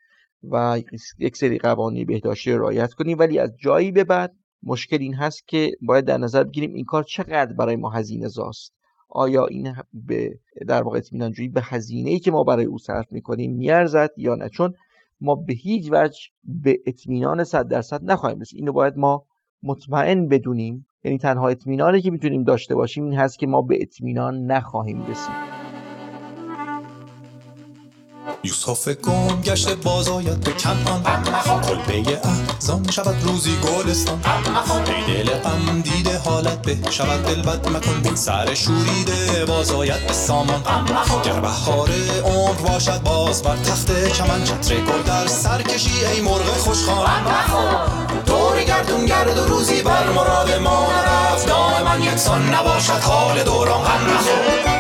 و 0.43 0.83
یک 1.19 1.37
سری 1.37 1.59
قوانین 1.59 2.07
بهداشتی 2.07 2.53
رو 2.53 2.59
رعایت 2.59 2.93
کنیم. 2.93 3.19
ولی 3.19 3.39
از 3.39 3.51
جایی 3.61 3.93
به 3.93 4.05
بعد 4.05 4.37
مشکل 4.63 4.99
این 5.01 5.15
هست 5.15 5.49
که 5.49 5.73
باید 5.83 6.05
در 6.05 6.19
نظر 6.19 6.45
بگیریم 6.45 6.75
این 6.75 6.85
کار 6.85 7.03
چقدر 7.03 7.53
برای 7.53 7.77
ما 7.77 7.91
هزینه 7.91 8.29
زاست. 8.29 8.73
آیا 9.09 9.47
این 9.47 9.75
به 9.93 10.39
در 10.69 10.83
واقع 10.83 10.99
اطمینان 10.99 11.33
جویی 11.33 11.49
به 11.49 11.61
هزینه 11.65 12.11
ای 12.11 12.19
که 12.19 12.31
ما 12.31 12.45
برای 12.45 12.65
او 12.65 12.79
صرف 12.79 13.13
می‌کنیم 13.13 13.53
میارزد 13.53 14.11
یا 14.17 14.35
نه؟ 14.35 14.49
چون 14.49 14.75
ما 15.21 15.35
به 15.35 15.53
هیچ 15.53 15.89
وجه 15.93 16.19
به 16.45 16.79
اطمینان 16.87 17.45
صد 17.45 17.69
درصد 17.69 18.05
نخواهیم 18.05 18.41
رسید. 18.41 18.59
اینو 18.59 18.73
باید 18.73 18.97
ما 18.97 19.25
مطمئن 19.63 20.29
بدونیم 20.29 20.87
یعنی 21.05 21.19
تنها 21.19 21.49
اطمینانی 21.49 22.03
که 22.03 22.11
می‌تونیم 22.11 22.45
داشته 22.45 22.75
باشیم 22.75 23.05
این 23.05 23.19
هست 23.19 23.39
که 23.39 23.47
ما 23.47 23.63
به 23.63 23.79
اطمینان 23.81 24.47
نخواهیم 24.47 25.07
رسید. 25.07 25.59
یوسف 28.45 28.89
گم 28.89 29.41
گشته 29.41 29.75
باز 29.75 30.09
آید 30.09 30.41
به 30.41 30.53
کنعان. 30.53 31.03
کلبه 31.63 32.21
احزان. 32.25 32.91
شود 32.91 33.15
روزی 33.25 33.51
گلستان. 33.57 34.21
ای 34.87 35.25
دل 35.25 35.31
غم 35.31 35.81
دیده 35.81 36.19
حالت 36.19 36.63
به. 36.63 36.91
شود 36.91 37.23
دل 37.25 37.43
بد 37.43 37.69
مکن 37.69 38.03
بین 38.03 38.15
سر 38.15 38.55
شوریده 38.55 39.45
باز 39.47 39.71
آید 39.71 40.07
به 40.07 40.13
سامان. 40.13 40.63
گر 41.25 41.41
بهار 41.41 41.89
عمر 42.25 42.73
باشد 42.73 43.03
باز 43.03 43.43
بر 43.43 43.57
تخت 43.57 44.13
چمن 44.13 44.45
چتر 44.45 44.75
گل 44.75 45.03
در 45.03 45.27
سر 45.27 45.63
کشی 45.63 46.07
ای 46.07 46.21
مرغ 46.21 46.45
خوشخوان. 46.45 47.09
گردون 48.99 49.07
گرد 49.07 49.39
و 49.39 49.45
روزی 49.45 49.83
بر 49.83 50.11
مراد 50.11 50.55
ما 50.55 50.87
نرفت. 50.93 51.47
دائما 51.47 52.05
یکسان 52.05 52.55
نباشد 52.55 53.03
حال 53.03 53.43
دوران 53.43 53.83
غم 53.83 54.07
نخور 54.15 54.78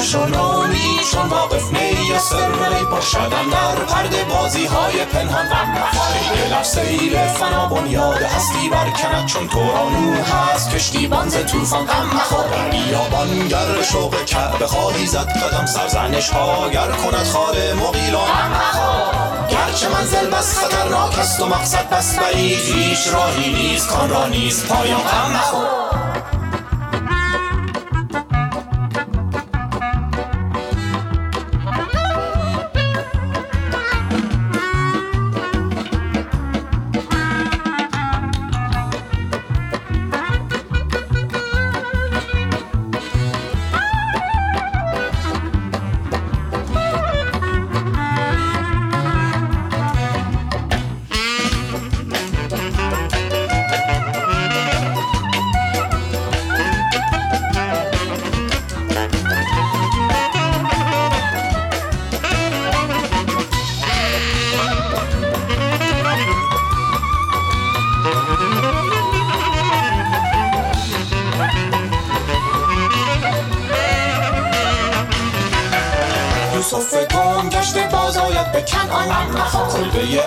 شنونی 0.00 1.00
چون 1.12 1.28
واقف 1.28 1.72
نی 1.72 2.18
سر 2.18 2.84
باشدم 2.90 3.50
در 3.50 3.84
پرده 3.84 4.24
بازی 4.24 4.66
های 4.66 5.04
پنهان 5.04 5.46
ای 5.46 6.48
دلش 6.48 6.66
سیل 6.66 7.26
فنا 7.26 7.66
بنیاد 7.66 8.22
هستی 8.22 8.68
برکند 8.68 9.26
چون 9.26 9.48
تورانو 9.48 10.22
هست 10.22 10.70
کشتی 10.70 11.06
بنز 11.06 11.36
توفان 11.36 11.86
غم 11.86 12.06
مخور. 12.16 12.44
در 12.48 12.68
بیابان 12.68 13.48
گر 13.48 13.82
شوق 13.92 14.24
کعبه 14.24 14.66
خواهی 14.66 15.06
زد 15.06 15.28
قدم 15.28 15.66
سرزنش 15.66 16.30
ها. 16.30 16.68
گر 16.68 16.90
کند 16.90 17.26
خار 17.26 17.54
مغیلان 17.74 18.28
گرچه 19.48 19.88
منزل 19.88 20.30
بس 20.30 20.58
خطرناک 20.58 21.18
است 21.18 21.40
و 21.40 21.46
مقصد 21.46 21.88
بس 21.90 22.18
بعید 22.18 22.60
هیچ 22.60 23.08
راهی 23.12 23.52
نیست 23.52 23.88
کان 23.88 24.10
را 24.10 24.28
نیست. 24.28 24.66
پایان. 24.66 25.00
غم 25.00 25.32
مخور. 25.32 25.83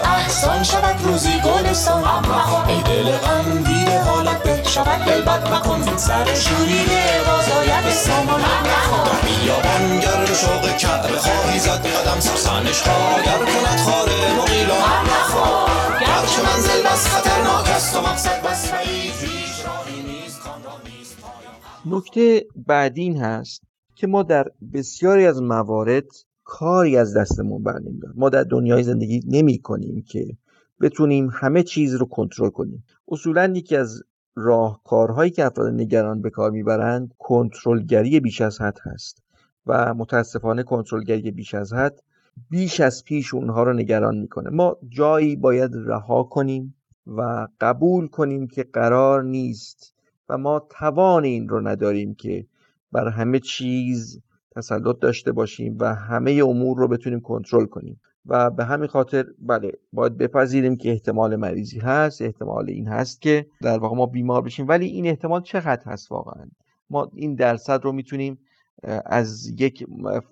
احسان 0.03 0.63
شود 0.63 0.95
روزی 1.03 1.39
گلستان. 1.39 2.03
ای 2.67 2.81
دل 2.81 3.11
غم 3.17 3.63
دیده 3.63 4.01
حالت 4.01 4.43
به 4.43 4.63
شود 4.63 5.05
دل 5.05 5.21
بد 5.21 5.53
مکن. 5.53 5.97
سر 5.97 6.35
شوریده 6.35 7.03
بازاید 7.27 7.89
سامان. 7.89 8.41
در 8.41 9.27
بیابان 9.27 9.99
گر 9.99 10.25
به 10.25 10.33
شوق 10.33 10.77
کعبه 10.77 11.17
خواهی 11.17 11.59
زد 11.59 11.85
قدم 11.87 12.19
سرسنش 12.19 12.83
گر 13.25 13.37
کند 13.37 13.79
خار 13.85 14.09
مقیلان 14.37 15.05
گرچه 15.99 16.41
منزل 16.43 16.83
بس 16.83 17.07
خطرناک 17.07 17.69
است 17.69 17.95
و 17.95 18.01
مقصد 18.01 18.41
بس 18.41 18.71
بعید 18.71 19.13
نکته 21.85 22.45
بعدی 22.67 23.01
این 23.01 23.17
هست 23.17 23.61
که 23.95 24.07
ما 24.07 24.23
در 24.23 24.45
بسیاری 24.73 25.27
از 25.27 25.41
موارد 25.41 26.07
کاری 26.49 26.97
از 26.97 27.17
دستمون 27.17 27.63
بر 27.63 27.79
نمیاد. 27.79 28.13
ما 28.15 28.29
در 28.29 28.43
دنیای 28.43 28.83
زندگی 28.83 29.21
نمی 29.27 29.57
کنیم 29.59 30.01
که 30.01 30.37
بتونیم 30.81 31.29
همه 31.33 31.63
چیز 31.63 31.95
رو 31.95 32.05
کنترل 32.05 32.49
کنیم. 32.49 32.83
اصولا 33.07 33.53
یکی 33.55 33.75
از 33.75 34.03
راهکارهایی 34.35 35.31
که 35.31 35.45
افراد 35.45 35.73
نگران 35.73 36.21
به 36.21 36.29
کار 36.29 36.51
می‌برند 36.51 37.13
کنترلگری 37.19 38.19
بیش 38.19 38.41
از 38.41 38.61
حد 38.61 38.77
هست 38.83 39.23
و 39.65 39.93
متاسفانه 39.93 40.63
کنترلگری 40.63 41.31
بیش 41.31 41.53
از 41.53 41.73
حد 41.73 42.03
بیش 42.49 42.79
از 42.79 43.03
پیش 43.03 43.33
اونها 43.33 43.63
رو 43.63 43.73
نگران 43.73 44.17
می‌کنه. 44.17 44.49
ما 44.49 44.77
جایی 44.89 45.35
باید 45.35 45.71
رها 45.73 46.23
کنیم 46.23 46.75
و 47.07 47.47
قبول 47.61 48.07
کنیم 48.07 48.47
که 48.47 48.63
قرار 48.63 49.23
نیست 49.23 49.93
و 50.29 50.37
ما 50.37 50.67
توان 50.69 51.23
این 51.23 51.49
رو 51.49 51.67
نداریم 51.67 52.15
که 52.15 52.45
بر 52.91 53.07
همه 53.07 53.39
چیز 53.39 54.21
تسلط 54.57 54.99
داشته 54.99 55.31
باشیم 55.31 55.77
و 55.79 55.95
همه 55.95 56.31
امور 56.31 56.77
رو 56.77 56.87
بتونیم 56.87 57.19
کنترل 57.19 57.65
کنیم. 57.65 57.99
و 58.25 58.49
به 58.49 58.65
همین 58.65 58.87
خاطر 58.87 59.25
بله 59.39 59.71
باید 59.93 60.17
بپذیریم 60.17 60.75
که 60.75 60.91
احتمال 60.91 61.35
مریضی 61.35 61.79
هست 61.79 62.21
احتمال 62.21 62.69
این 62.69 62.87
هست 62.87 63.21
که 63.21 63.45
در 63.61 63.77
واقع 63.77 63.95
ما 63.95 64.05
بیمار 64.05 64.41
بشیم. 64.41 64.67
ولی 64.67 64.85
این 64.85 65.07
احتمال 65.07 65.41
چقدر 65.41 65.83
هست 65.85 66.11
واقعا؟ 66.11 66.45
ما 66.89 67.11
این 67.15 67.35
درصد 67.35 67.83
رو 67.83 67.91
می‌تونیم 67.91 68.39
از 69.05 69.53
یک 69.59 69.85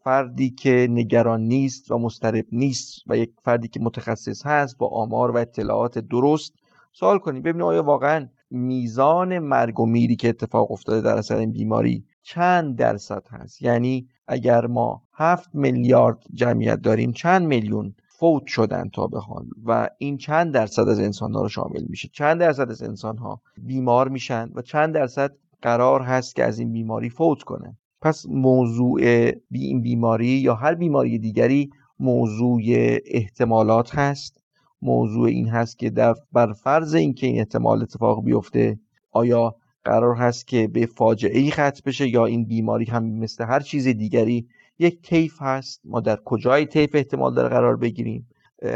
فردی 0.03 0.49
که 0.49 0.87
نگران 0.89 1.41
نیست 1.41 1.91
و 1.91 1.97
مسترب 1.97 2.45
نیست 2.51 3.03
و 3.07 3.17
یک 3.17 3.31
فردی 3.43 3.67
که 3.67 3.79
متخصص 3.79 4.45
هست 4.45 4.77
با 4.77 4.87
آمار 4.87 5.31
و 5.31 5.37
اطلاعات 5.37 5.99
درست 5.99 6.53
سوال 6.91 7.19
کنیم. 7.19 7.41
ببینیم 7.41 7.65
آیا 7.65 7.83
واقعا 7.83 8.27
میزان 8.51 9.39
مرگ 9.39 9.79
و 9.79 9.85
میری 9.85 10.15
که 10.15 10.29
اتفاق 10.29 10.71
افتاده 10.71 11.01
در 11.01 11.17
اثر 11.17 11.35
این 11.35 11.51
بیماری 11.51 12.05
چند 12.23 12.75
درصد 12.75 13.23
هست؟ 13.29 13.61
یعنی 13.61 14.07
اگر 14.27 14.65
ما 14.65 15.01
هفت 15.13 15.49
میلیارد 15.53 16.17
جمعیت 16.33 16.81
داریم 16.81 17.11
چند 17.11 17.47
میلیون 17.47 17.95
فوت 18.07 18.47
شدن 18.47 18.89
تا 18.89 19.07
به 19.07 19.19
حال 19.19 19.45
و 19.65 19.89
این 19.97 20.17
چند 20.17 20.53
درصد 20.53 20.89
از 20.89 20.99
انسان 20.99 21.33
ها 21.33 21.41
رو 21.41 21.49
شامل 21.49 21.83
میشه؟ 21.89 22.09
چند 22.13 22.39
درصد 22.39 22.71
از 22.71 22.83
انسان 22.83 23.17
ها 23.17 23.41
بیمار 23.57 24.09
میشن 24.09 24.49
و 24.53 24.61
چند 24.61 24.93
درصد 24.93 25.31
قرار 25.61 26.01
هست 26.01 26.35
که 26.35 26.43
از 26.43 26.59
این 26.59 26.71
بیماری 26.71 27.09
فوت 27.09 27.43
کنه 27.43 27.77
پس 28.01 28.25
موضوع 28.25 29.31
بی 29.31 29.65
این 29.65 29.81
بیماری 29.81 30.27
یا 30.27 30.55
هر 30.55 30.75
بیماری 30.75 31.19
دیگری 31.19 31.69
موضوع 31.99 32.61
احتمالات 33.05 33.95
هست. 33.95 34.41
موضوع 34.81 35.27
این 35.27 35.49
هست 35.49 35.79
که 35.79 35.89
در 35.89 36.15
بر 36.31 36.53
فرض 36.53 36.93
اینکه 36.93 37.27
این 37.27 37.39
احتمال 37.39 37.81
اتفاق 37.81 38.23
بیفته 38.23 38.79
آیا 39.11 39.55
قرار 39.85 40.15
هست 40.15 40.47
که 40.47 40.67
به 40.67 40.85
فاجعه 40.85 41.39
ای 41.39 41.51
ختم 41.51 41.81
بشه 41.85 42.07
یا 42.07 42.25
این 42.25 42.45
بیماری 42.45 42.85
هم 42.85 43.03
مثل 43.05 43.45
هر 43.45 43.59
چیز 43.59 43.87
دیگری. 43.87 44.47
یک 44.79 45.01
طیف 45.01 45.41
هست. 45.41 45.81
ما 45.85 45.99
در 45.99 46.19
کجای 46.25 46.65
طیف 46.65 46.89
احتمال 46.93 47.33
داره 47.33 47.49
قرار 47.49 47.77
بگیریم. 47.77 48.27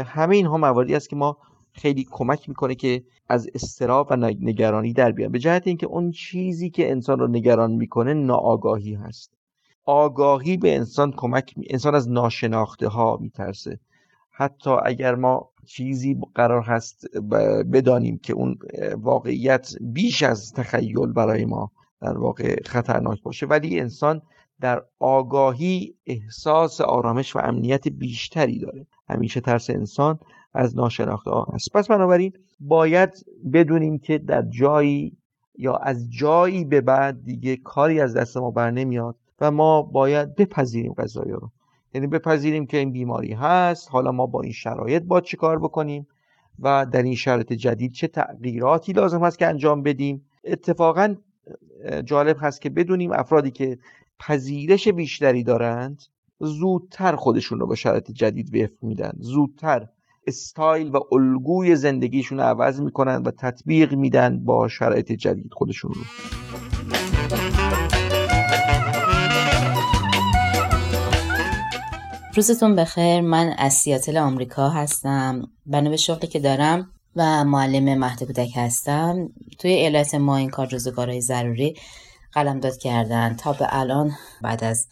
همه 0.04 0.36
اینها 0.36 0.56
مواردی 0.56 0.94
است 0.94 1.08
که 1.08 1.16
ما 1.16 1.36
خیلی 1.72 2.06
کمک 2.10 2.48
می‌کنه 2.48 2.74
که 2.74 3.02
از 3.28 3.48
استراب 3.54 4.06
و 4.10 4.16
نگرانی 4.16 4.92
در 4.92 5.12
بیان 5.12 5.32
به 5.32 5.38
جهت 5.38 5.66
اینکه 5.66 5.86
اون 5.86 6.10
چیزی 6.10 6.70
که 6.70 6.90
انسان 6.90 7.18
رو 7.18 7.28
نگران 7.28 7.72
می‌کنه 7.72 8.14
ناآگاهی 8.14 8.94
هست. 8.94 9.34
آگاهی 9.84 10.56
به 10.56 10.76
انسان 10.76 11.12
کمک 11.12 11.54
انسان 11.70 11.94
از 11.94 12.10
ناشناخته 12.10 12.88
ها 12.88 13.18
میترسه. 13.20 13.78
حتی 14.30 14.70
اگر 14.84 15.14
ما 15.14 15.49
چیزی 15.66 16.20
قرار 16.34 16.62
هست 16.62 17.04
بدانیم 17.72 18.18
که 18.18 18.32
اون 18.32 18.58
واقعیت 18.96 19.72
بیش 19.80 20.22
از 20.22 20.52
تخیل 20.52 21.12
برای 21.12 21.44
ما 21.44 21.70
در 22.00 22.18
واقع 22.18 22.62
خطرناک 22.66 23.22
باشه. 23.22 23.46
ولی 23.46 23.80
انسان 23.80 24.22
در 24.60 24.82
آگاهی 24.98 25.94
احساس 26.06 26.80
آرامش 26.80 27.36
و 27.36 27.38
امنیت 27.38 27.88
بیشتری 27.88 28.58
داره. 28.58 28.86
همیشه 29.08 29.40
ترس 29.40 29.70
انسان 29.70 30.18
از 30.54 30.76
ناشناخته 30.76 31.30
ها 31.30 31.46
هست. 31.54 31.72
پس 31.72 31.88
بنابراین 31.88 32.32
باید 32.60 33.10
بدونیم 33.52 33.98
که 33.98 34.18
در 34.18 34.42
جایی 34.42 35.16
یا 35.58 35.76
از 35.76 36.10
جایی 36.10 36.64
به 36.64 36.80
بعد 36.80 37.24
دیگه 37.24 37.56
کاری 37.56 38.00
از 38.00 38.16
دست 38.16 38.36
ما 38.36 38.50
بر 38.50 38.70
نمیاد 38.70 39.16
و 39.40 39.50
ما 39.50 39.82
باید 39.82 40.34
بپذیریم 40.34 40.92
قضایی 40.92 41.32
رو. 41.32 41.50
یعنی 41.94 42.06
بپذیریم 42.06 42.66
که 42.66 42.76
این 42.76 42.92
بیماری 42.92 43.32
هست. 43.32 43.88
حالا 43.90 44.12
ما 44.12 44.26
با 44.26 44.42
این 44.42 44.52
شرایط 44.52 45.02
با 45.02 45.20
چه 45.20 45.36
کار 45.36 45.58
بکنیم 45.58 46.06
و 46.58 46.86
در 46.92 47.02
این 47.02 47.14
شرایط 47.14 47.52
جدید 47.52 47.92
چه 47.92 48.08
تغییراتی 48.08 48.92
لازم 48.92 49.24
هست 49.24 49.38
که 49.38 49.46
انجام 49.46 49.82
بدیم. 49.82 50.26
اتفاقا 50.44 51.14
جالب 52.04 52.36
هست 52.40 52.60
که 52.60 52.70
بدونیم 52.70 53.12
افرادی 53.12 53.50
که 53.50 53.78
پذیرش 54.18 54.88
بیشتری 54.88 55.42
دارند 55.42 56.02
زودتر 56.40 57.16
خودشون 57.16 57.60
رو 57.60 57.66
به 57.66 57.74
شرایط 57.74 58.10
جدید 58.10 58.56
وفق 58.56 58.82
میدن. 58.82 59.12
زودتر 59.18 59.86
استایل 60.26 60.88
و 60.88 61.00
الگوی 61.12 61.76
زندگیشون 61.76 62.38
رو 62.38 62.44
عوض 62.44 62.80
می‌کنن 62.80 63.22
و 63.22 63.30
تطبیق 63.30 63.94
میدن 63.94 64.44
با 64.44 64.68
شرایط 64.68 65.12
جدید 65.12 65.52
خودشون 65.52 65.92
رو. 65.94 66.02
روزتون 72.34 72.76
بخیر. 72.76 73.20
من 73.20 73.54
از 73.58 73.72
سیاتل 73.72 74.16
آمریکا 74.16 74.68
هستم. 74.68 75.42
بنا 75.66 75.90
به 75.90 75.96
شغلی 75.96 76.26
که 76.26 76.40
دارم 76.40 76.90
و 77.16 77.44
معلم 77.44 77.98
مهد 77.98 78.24
کودک 78.24 78.50
هستم. 78.56 79.28
توی 79.58 79.70
ایالت 79.70 80.14
ما 80.14 80.36
این 80.36 80.50
کار 80.50 80.68
روزگارهای 80.68 81.20
ضروری 81.20 81.76
قلمداد 82.32 82.76
کردن. 82.76 83.34
تا 83.34 83.52
به 83.52 83.66
الان 83.70 84.12
بعد 84.42 84.64
از 84.64 84.86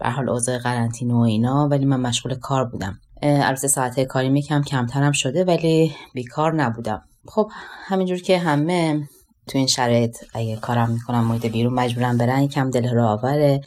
به 0.00 0.10
حال 0.10 0.28
اوضاع 0.28 0.58
قرنطینه 0.58 1.14
و 1.14 1.18
اینا 1.18 1.68
ولی 1.68 1.84
من 1.84 2.00
مشغول 2.00 2.34
کار 2.34 2.64
بودم. 2.64 2.98
البته 3.22 3.68
ساعت 3.68 4.00
کاری 4.00 4.28
میکم 4.28 4.62
کمترم 4.62 5.12
شده 5.12 5.44
ولی 5.44 5.92
بیکار 6.14 6.54
نبودم. 6.54 7.02
خب 7.26 7.50
همینجور 7.84 8.18
که 8.18 8.38
همه 8.38 9.08
تو 9.46 9.58
این 9.58 9.66
شرایط 9.66 10.16
اگه 10.34 10.56
کارم 10.56 10.90
می‌کنم 10.90 11.24
محیط 11.24 11.46
بیرون 11.46 11.74
مجبورم 11.74 12.18
برن 12.18 12.42
یکم 12.42 12.70
دل 12.70 12.88
رو 12.88 13.04
آوره. 13.04 13.60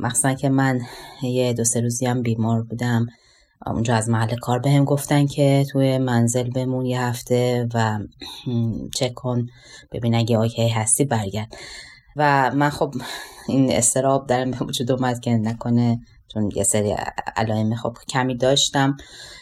مخصوصا 0.00 0.34
که 0.34 0.48
من 0.48 0.80
یه 1.22 1.52
دو 1.52 1.64
سه 1.64 1.80
روزی 1.80 2.06
هم 2.06 2.22
بیمار 2.22 2.62
بودم. 2.62 3.06
اونجا 3.66 3.94
از 3.94 4.08
محل 4.08 4.36
کار 4.36 4.58
بهم 4.58 4.72
هم 4.72 4.84
گفتن 4.84 5.26
که 5.26 5.66
توی 5.72 5.98
منزل 5.98 6.50
بمون 6.50 6.86
یه 6.86 7.00
هفته 7.00 7.68
و 7.74 7.98
چک 8.96 9.14
کن 9.14 9.46
ببین 9.92 10.14
اگه 10.14 10.36
اوکی 10.36 10.68
هستی 10.68 11.04
برگرد. 11.04 11.56
و 12.16 12.50
من 12.54 12.70
خب 12.70 12.94
این 13.48 13.72
استراب 13.72 14.26
درم 14.26 14.50
به 14.50 14.64
وجود 14.64 14.92
اومد 14.92 15.20
که 15.20 15.30
نکنه 15.30 16.00
چون 16.32 16.50
یه 16.56 16.62
سری 16.62 16.96
علائم 17.36 17.74
خب 17.74 17.96
کمی 18.08 18.36
داشتم 18.36 18.96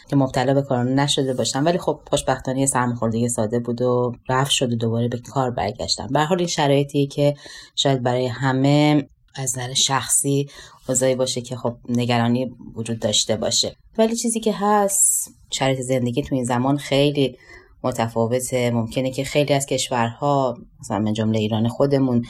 که 0.09 0.15
مبتلا 0.15 0.53
به 0.53 0.61
کرونا 0.61 1.03
نشده 1.03 1.33
باشم. 1.33 1.65
ولی 1.65 1.77
خب 1.77 1.99
خوشبختانه 2.09 2.65
سرماخوردگی 2.65 3.29
ساده 3.29 3.59
بود 3.59 3.81
و 3.81 4.11
رفت 4.29 4.51
شد 4.51 4.73
و 4.73 4.75
دوباره 4.75 5.07
به 5.07 5.17
کار 5.17 5.51
برگشتم. 5.51 6.07
به 6.07 6.19
حال 6.19 6.37
این 6.37 6.47
شرایطی 6.47 7.07
که 7.07 7.35
شاید 7.75 8.03
برای 8.03 8.27
همه 8.27 9.09
از 9.35 9.57
نظر 9.57 9.73
شخصی 9.73 10.49
اوضاعی 10.89 11.15
باشه 11.15 11.41
که 11.41 11.55
خب 11.55 11.75
نگرانی 11.89 12.55
وجود 12.75 12.99
داشته 12.99 13.35
باشه. 13.35 13.75
ولی 13.97 14.15
چیزی 14.15 14.39
که 14.39 14.53
هست 14.53 15.31
شرایط 15.51 15.79
زندگی 15.79 16.21
تو 16.21 16.35
این 16.35 16.43
زمان 16.43 16.77
خیلی 16.77 17.37
متفاوته. 17.83 18.71
ممکنه 18.71 19.11
که 19.11 19.23
خیلی 19.23 19.53
از 19.53 19.65
کشورها 19.65 20.57
مثلا 20.79 20.99
من 20.99 21.13
جمله 21.13 21.39
ایران 21.39 21.67
خودمون 21.67 22.25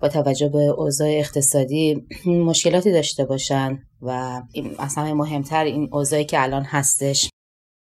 با 0.00 0.08
توجه 0.08 0.48
به 0.48 0.58
اوضاع 0.58 1.08
اقتصادی 1.08 2.06
مشکلاتی 2.26 2.92
داشته 2.92 3.24
باشن 3.24 3.78
و 4.02 4.42
اصلا 4.78 5.14
مهمتر 5.14 5.64
این 5.64 5.88
اوضاعی 5.92 6.24
که 6.24 6.42
الان 6.42 6.64
هستش 6.64 7.30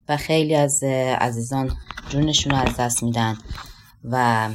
و 0.08 0.16
خیلی 0.16 0.54
از 0.54 0.82
عزیزان 1.18 1.76
جونشون 2.08 2.52
رو 2.52 2.58
از 2.58 2.76
دست 2.76 3.02
میدن 3.02 3.36
و 4.04 4.48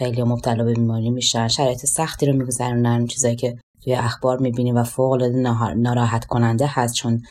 خیلی 0.00 0.22
مبتلا 0.22 0.64
به 0.64 0.74
بیماری 0.74 1.10
میشن. 1.10 1.48
شرایط 1.48 1.86
سختی 1.86 2.26
رو 2.26 2.32
میگذرونن 2.32 3.06
چیزایی 3.06 3.36
که 3.36 3.56
توی 3.84 3.94
اخبار 3.94 4.38
می‌بینیم 4.38 4.76
و 4.76 4.84
فوق 4.84 5.10
العاده 5.10 5.36
ناراحت 5.74 6.24
کننده 6.24 6.66
هست 6.68 6.94
چون 6.94 7.22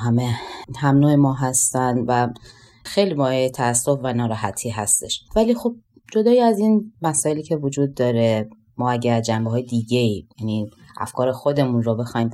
همه 0.00 0.34
هم 0.76 0.98
نوع 0.98 1.14
ما 1.14 1.34
هستن 1.34 1.98
و 1.98 2.28
خیلی 2.84 3.14
مایه 3.14 3.50
تاسف 3.50 3.98
و 4.02 4.12
ناراحتی 4.12 4.70
هستش. 4.70 5.20
ولی 5.36 5.54
خب 5.54 5.74
جدای 6.12 6.40
از 6.40 6.58
این 6.58 6.92
مسائلی 7.02 7.42
که 7.42 7.56
وجود 7.56 7.94
داره 7.94 8.48
ما 8.76 8.90
اگر 8.90 9.20
جنبه 9.20 9.50
های 9.50 9.62
دیگه 9.62 10.26
یعنی 10.40 10.70
افکار 11.00 11.32
خودمون 11.32 11.82
رو 11.82 11.96
بخوایم 11.96 12.30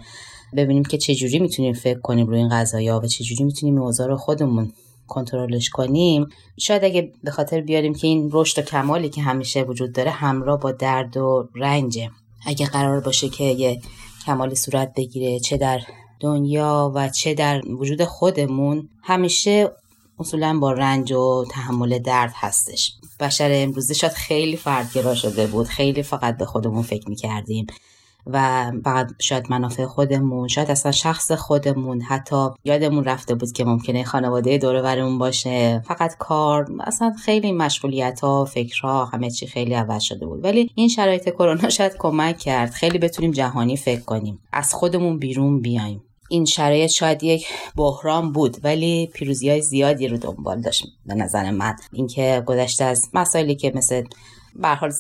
ببینیم 0.57 0.83
که 0.83 0.99
چجوری 0.99 1.39
می‌تونیم 1.39 1.73
فکر 1.73 2.01
کنیم 2.01 2.27
روی 2.27 2.39
این 2.39 2.49
قضايا 2.49 3.01
و 3.01 3.07
چجوری 3.07 3.45
می‌تونیم 3.45 3.79
اوضاع 3.79 4.07
رو 4.07 4.17
خودمون 4.17 4.73
کنترلش 5.11 5.71
کنیم. 5.71 6.27
شاید 6.59 6.85
اگه 6.85 7.13
به 7.25 7.31
خاطر 7.31 7.61
بیاریم 7.61 7.95
که 7.95 8.07
این 8.07 8.31
رشد 8.33 8.59
و 8.59 8.63
کمالی 8.63 9.09
که 9.09 9.23
همیشه 9.23 9.63
وجود 9.63 9.93
داره 9.93 10.11
همراه 10.11 10.61
با 10.61 10.73
درد 10.73 11.17
و 11.17 11.49
رنجه. 11.55 12.11
اگه 12.47 12.67
قرار 12.67 13.01
باشه 13.01 13.29
که 13.29 13.45
یه 13.45 13.81
کمالی 14.27 14.55
صورت 14.55 14.95
بگیره 14.97 15.41
چه 15.41 15.57
در 15.57 15.81
دنیا 16.21 16.93
و 16.95 17.09
چه 17.09 17.35
در 17.35 17.63
وجود 17.69 18.05
خودمون 18.05 18.89
همیشه 19.03 19.71
اصولا 20.19 20.59
با 20.59 20.73
رنج 20.73 21.13
و 21.13 21.45
تحمل 21.51 21.99
درد 21.99 22.33
هستش. 22.35 22.93
بشر 23.21 23.51
امروزی 23.53 23.95
شاید 23.95 24.13
خیلی 24.13 24.57
فردگرا 24.57 25.15
شده 25.15 25.47
بود. 25.47 25.67
خیلی 25.67 26.03
فقط 26.03 26.37
به 26.37 26.45
خودمون 26.45 26.83
فکر 26.83 27.09
می‌کردیم. 27.09 27.67
و 28.27 28.71
فقط 28.85 29.11
شاید 29.19 29.47
منافع 29.51 29.87
خودمون 29.87 30.49
شاید 30.49 30.71
اصلا 30.71 30.93
شخص 30.93 31.33
خودمون 31.33 32.01
حتی 32.01 32.49
یادمون 32.65 33.05
رفته 33.05 33.35
بود 33.35 33.53
که 33.53 33.65
ممکنه 33.65 34.05
خانواده 34.05 34.59
دور 34.59 34.83
برمون 34.83 35.19
باشه. 35.19 35.83
فقط 35.87 36.17
کار 36.19 36.67
اصلا 36.81 37.13
خیلی 37.25 37.53
مشغولیت 37.53 38.21
ها 38.21 38.45
فکرها 38.45 39.05
همه 39.05 39.31
چی 39.31 39.47
خیلی 39.47 39.75
عوض 39.75 40.03
شده 40.03 40.27
بود. 40.27 40.45
ولی 40.45 40.71
این 40.75 40.89
شرایط 40.89 41.29
کرونا 41.29 41.69
شاید 41.69 41.97
کمک 41.99 42.39
کرد. 42.39 42.71
خیلی 42.71 42.99
بتونیم 42.99 43.31
جهانی 43.31 43.77
فکر 43.77 44.01
کنیم. 44.01 44.39
از 44.53 44.75
خودمون 44.75 45.19
بیرون 45.19 45.61
بیایم. 45.61 46.03
این 46.33 46.45
شرایط 46.45 46.91
شاید 46.91 47.23
یک 47.23 47.47
بحران 47.77 48.33
بود 48.33 48.57
ولی 48.65 49.11
پیروزی 49.15 49.51
های 49.51 49.63
زیادی 49.63 50.09
رو 50.09 50.17
دنبال 50.17 50.61
داشت 50.61 50.87
به 51.07 51.15
نظر 51.15 51.51
من 51.51 51.77
اینکه 51.93 52.43
گذشته 52.47 52.85
از 52.85 53.09
مسائلی 53.15 53.55
که 53.55 53.73
مثل 53.75 54.03
به 54.57 54.69
حال 54.69 54.93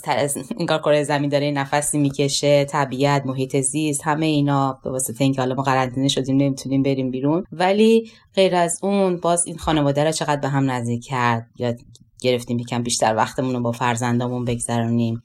این 0.56 0.66
کار 0.66 0.78
کره 0.78 1.02
زمین 1.02 1.30
داره 1.30 1.50
نفسی 1.50 1.98
می‌کشه 1.98 2.64
طبیعت 2.64 3.26
محیط 3.26 3.60
زیست 3.60 4.00
همه 4.04 4.26
اینا 4.26 4.80
به 4.84 4.90
واسطه 4.90 5.24
اینکه 5.24 5.40
حالا 5.40 5.54
ما 5.54 5.62
قرنطینه 5.62 6.08
شدیم 6.08 6.36
نمی‌تونیم 6.36 6.82
بریم 6.82 7.10
بیرون. 7.10 7.44
ولی 7.52 8.10
غیر 8.34 8.54
از 8.54 8.78
اون 8.82 9.16
باز 9.16 9.46
این 9.46 9.58
خانواده 9.58 10.04
رو 10.04 10.12
چقدر 10.12 10.40
به 10.40 10.48
هم 10.48 10.70
نزدیک 10.70 11.04
کرد؟ 11.04 11.46
یا 11.56 11.74
گرفتیم 12.22 12.58
یکم 12.58 12.82
بیشتر 12.82 13.16
وقتمون 13.16 13.54
رو 13.54 13.60
با 13.60 13.72
فرزندامون 13.72 14.44
بگذرونیم. 14.44 15.22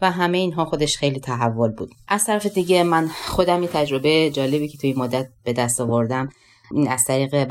و 0.00 0.10
همه 0.10 0.38
اینها 0.38 0.64
خودش 0.64 0.96
خیلی 0.96 1.20
تحول 1.20 1.70
بود. 1.70 1.90
از 2.08 2.24
طرف 2.24 2.46
دیگه 2.46 2.82
من 2.82 3.08
خودم 3.26 3.62
یه 3.62 3.68
تجربه 3.68 4.30
جالبی 4.30 4.68
که 4.68 4.78
توی 4.78 4.92
مدت 4.92 5.28
به 5.44 5.52
دست 5.52 5.80
آوردم. 5.80 6.28
این 6.72 6.88
از 6.88 7.04
طریق 7.04 7.30
به 7.30 7.44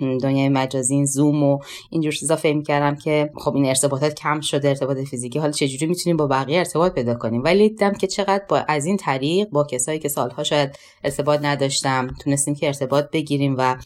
دنیای 0.00 0.48
مجازی 0.48 0.94
این 0.94 1.04
زوم 1.04 1.42
و 1.42 1.58
اینجور 1.90 2.12
چیزا 2.12 2.36
فکر 2.36 2.56
می‌کردم 2.56 2.96
که 2.96 3.30
خب 3.36 3.54
این 3.54 3.66
ارتباطات 3.66 4.14
کم 4.14 4.40
شده 4.40 4.68
ارتباط 4.68 4.98
فیزیکی. 4.98 5.38
حالا 5.38 5.52
چجوری 5.52 5.86
می‌تونیم 5.86 6.16
با 6.16 6.26
بقیه 6.26 6.58
ارتباط 6.58 6.92
پیدا 6.92 7.14
کنیم؟ 7.14 7.42
ولی 7.44 7.68
دیدم 7.68 7.92
که 7.92 8.06
چقدر 8.06 8.44
با 8.48 8.58
از 8.58 8.86
این 8.86 8.96
طریق 8.96 9.48
با 9.48 9.64
کسایی 9.64 9.98
که 9.98 10.08
سالها 10.08 10.44
شاید 10.44 10.78
ارتباط 11.04 11.40
نداشتم 11.42 12.08
تونستیم 12.20 12.54
که 12.54 12.66
ارتباط 12.66 13.10
بگیریم 13.12 13.54
و 13.58 13.76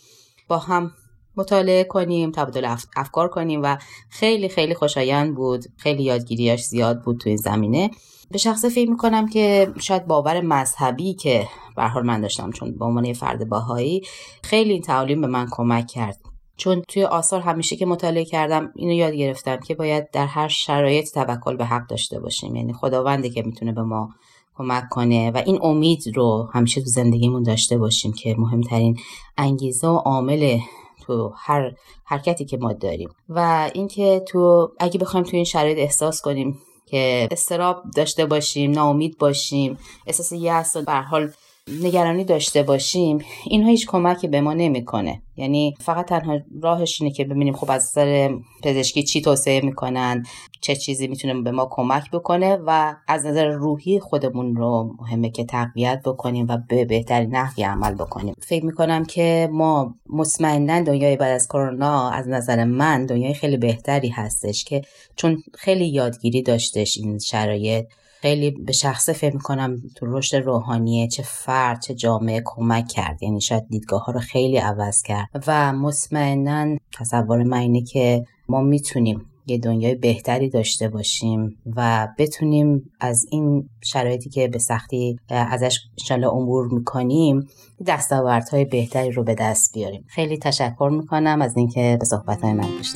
با 0.49 0.59
هم 0.59 0.93
مطالعه 1.37 1.85
کنیم 1.85 2.31
تبادل 2.31 2.77
افکار 2.97 3.29
کنیم 3.29 3.61
و 3.63 3.77
خیلی 4.11 4.49
خیلی 4.49 4.75
خوشایند 4.75 5.35
بود. 5.35 5.65
خیلی 5.77 6.03
یادگیریاش 6.03 6.65
زیاد 6.65 7.03
بود 7.03 7.19
تو 7.19 7.29
این 7.29 7.37
زمینه. 7.37 7.91
به 8.31 8.39
شخصه 8.39 8.69
فکر 8.69 8.91
می‌کنم 8.91 9.29
که 9.29 9.73
شاید 9.81 10.07
باور 10.07 10.41
مذهبی 10.41 11.15
که 11.15 11.49
به 11.77 12.03
من 12.03 12.21
داشتم 12.21 12.51
چون 12.51 12.79
به 12.79 12.85
عنوان 12.85 13.13
فرد 13.13 13.49
باهایی 13.49 14.03
خیلی 14.43 14.73
این 14.73 14.83
تعالیم 14.83 15.21
به 15.21 15.27
من 15.27 15.47
کمک 15.51 15.87
کرد. 15.87 16.19
چون 16.57 16.83
توی 16.89 17.05
آثار 17.05 17.41
همیشه 17.41 17.77
که 17.77 17.87
مطالعه 17.87 18.25
کردم 18.25 18.73
اینو 18.77 18.93
یاد 18.93 19.13
گرفتم 19.13 19.57
که 19.57 19.75
باید 19.75 20.11
در 20.11 20.27
هر 20.27 20.49
شرایط 20.49 21.15
توکل 21.15 21.57
به 21.57 21.65
حق 21.65 21.87
داشته 21.87 22.21
باشیم. 22.21 22.57
یعنی 22.57 22.73
خداونده 22.73 23.31
که 23.31 23.43
می‌تونه 23.43 23.73
به 23.73 23.83
ما 23.83 24.09
کمک 24.57 24.89
کنه 24.91 25.31
و 25.31 25.43
این 25.47 25.59
امید 25.63 26.03
رو 26.15 26.49
همیشه 26.53 26.81
تو 26.81 26.87
زندگیمون 26.87 27.43
داشته 27.43 27.79
باشیم 27.79 28.13
که 28.13 28.35
مهمترین 28.39 28.97
انگیزه 29.37 29.89
و 29.89 29.97
عامل 29.97 30.59
تو 31.03 31.33
هر 31.37 31.73
حرکتی 32.05 32.45
که 32.45 32.57
ما 32.57 32.73
داریم. 32.73 33.09
و 33.29 33.71
اینکه 33.75 34.25
تو 34.29 34.73
اگه 34.79 34.99
بخوایم 34.99 35.27
تو 35.27 35.37
این 35.37 35.45
شرایط 35.45 35.79
احساس 35.79 36.21
کنیم 36.21 36.59
که 36.95 37.29
استراب 37.31 37.83
داشته 37.97 38.27
باشیم 38.27 38.71
ناامید 38.71 39.19
باشیم. 39.19 39.79
احساس 40.07 40.33
یأس 40.33 40.77
به 40.77 40.93
حال 40.93 41.33
نگرانی 41.69 42.25
داشته 42.25 42.63
باشیم 42.63 43.19
اینها 43.45 43.71
هیچ 43.71 43.87
کمکی 43.87 44.29
به 44.29 44.41
ما 44.41 44.55
نمی‌کنه. 44.55 45.23
یعنی 45.37 45.75
فقط 45.81 46.07
تنها 46.07 46.39
راهش 46.63 47.03
اینه 47.03 47.15
که 47.15 47.25
ببینیم 47.25 47.55
خب 47.55 47.71
از 47.71 47.83
نظر 47.83 48.35
پزشکی 48.63 49.03
چی 49.03 49.21
توصیه 49.21 49.61
می‌کنن 49.61 50.23
چه 50.61 50.77
چیزی 50.77 51.07
می‌تونه 51.07 51.43
به 51.43 51.51
ما 51.51 51.69
کمک 51.71 52.11
بکنه 52.11 52.59
و 52.67 52.95
از 53.09 53.27
نظر 53.27 53.47
روحی 53.47 54.01
خودمون 54.01 54.57
رو 54.57 54.95
مهمه 55.01 55.31
که 55.31 55.45
تقویت 55.45 56.03
بکنیم 56.05 56.47
و 56.49 56.59
به 56.69 56.85
بهترین 56.85 57.31
نحوی 57.31 57.65
عمل 57.65 57.95
بکنیم. 57.95 58.35
فکر 58.39 58.65
می‌کنم 58.65 59.05
که 59.05 59.49
ما 59.53 59.95
مطمئنا 60.11 60.81
دنیای 60.81 61.17
بعد 61.17 61.33
از 61.33 61.49
کرونا 61.49 62.11
از 62.11 62.29
نظر 62.29 62.65
من 62.65 63.07
دنیای 63.07 63.35
خیلی 63.35 63.57
بهتری 63.57 64.09
هستش 64.09 64.65
که 64.65 64.83
چون 65.17 65.43
خیلی 65.55 65.87
یادگیری 65.87 66.43
داشتش 66.43 66.99
این 66.99 67.19
شرایط. 67.19 67.87
خیلی 68.25 68.51
به 68.51 68.73
شخصه 68.73 69.13
فکر 69.13 69.35
می‌کنم 69.35 69.77
تو 69.97 70.07
رشد 70.07 70.37
روحانیه 70.37 71.09
چه 71.09 71.23
فرد 71.23 71.81
چه 71.81 71.95
جامعه 71.95 72.43
کمک 72.45 72.89
کرد. 72.89 73.23
یعنی 73.23 73.41
شاید 73.41 73.69
دیدگاه 73.69 74.05
ها 74.05 74.13
رو 74.13 74.21
خیلی 74.21 74.57
عوض 74.57 75.03
کرد. 75.03 75.29
و 75.47 75.73
مطمئنا 75.73 76.77
تصور 76.99 77.43
من 77.43 77.59
اینه 77.59 77.83
که 77.83 78.25
ما 78.49 78.61
می‌تونیم 78.61 79.27
یه 79.47 79.59
دنیای 79.59 79.95
بهتری 79.95 80.49
داشته 80.49 80.89
باشیم 80.89 81.57
و 81.77 82.09
بتونیم 82.19 82.91
از 83.01 83.27
این 83.31 83.69
شرایطی 83.85 84.31
که 84.31 84.49
به 84.49 84.59
سختی 84.59 85.17
ازش 85.29 85.79
انشالله 85.99 86.29
امور 86.29 86.69
می‌کنیم 86.75 87.49
دستاوردهای 87.87 88.65
بهتری 88.65 89.11
رو 89.11 89.25
به 89.25 89.35
دست 89.35 89.75
بیاریم. 89.75 90.05
خیلی 90.09 90.39
تشکر 90.39 90.91
می‌کنم 90.93 91.43
از 91.43 91.57
اینکه 91.57 91.97
به 92.01 92.07
صحبت 92.07 92.41
های 92.41 92.53
من 92.53 92.69
گوش 92.77 92.93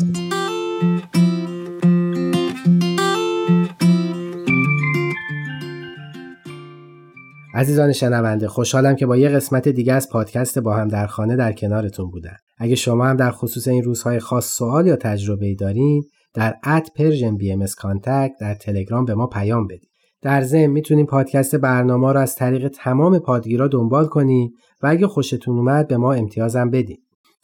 عزیزان 7.59 7.93
شنونده 7.93 8.49
خوشحالم 8.49 8.97
که 8.97 9.07
با 9.07 9.17
یه 9.17 9.29
قسمت 9.29 9.69
دیگه 9.69 9.93
از 9.93 10.09
پادکست 10.09 10.59
با 10.59 10.75
هم 10.75 10.89
در 10.89 11.07
خانه 11.07 11.37
در 11.37 11.53
کنارتون 11.53 12.11
بودم. 12.11 12.37
اگه 12.59 12.75
شما 12.75 13.07
هم 13.07 13.17
در 13.17 13.31
خصوص 13.31 13.69
این 13.69 13.83
روزهای 13.83 14.19
خاص 14.19 14.47
سوال 14.47 14.87
یا 14.87 14.97
تجربه 14.97 15.55
دارین 15.55 16.03
در 16.35 16.55
at 16.63 16.87
PersianBMS 16.97 17.65
در 18.41 18.55
تلگرام 18.55 19.05
به 19.05 19.15
ما 19.15 19.27
پیام 19.27 19.67
بدید. 19.67 19.91
در 20.23 20.43
ضمن 20.43 20.67
می‌تونید 20.67 21.07
پادکست 21.07 21.57
برنامه 21.57 22.13
رو 22.13 22.21
از 22.21 22.37
طریق 22.37 22.69
تمام 22.69 23.19
پادگیرا 23.19 23.69
دنبال 23.69 24.07
کنید 24.07 24.53
و 24.83 24.87
اگه 24.87 25.07
خوشتون 25.07 25.59
اومد 25.59 25.89
به 25.89 25.97
ما 25.97 26.13
امتیازم 26.13 26.71
بدین. 26.71 26.99